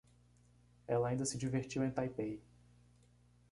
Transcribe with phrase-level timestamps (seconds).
[0.87, 2.41] Ela ainda se divertiu em Taipei.